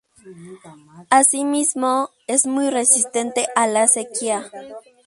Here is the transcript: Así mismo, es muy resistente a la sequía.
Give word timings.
Así 1.11 1.45
mismo, 1.45 2.09
es 2.25 2.47
muy 2.47 2.71
resistente 2.71 3.45
a 3.55 3.67
la 3.67 3.87
sequía. 3.87 4.49